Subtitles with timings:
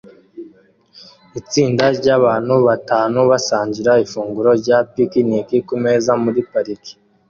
[1.39, 6.93] Itsinda ryabantu batanu basangira ifunguro rya picnic kumeza muri parike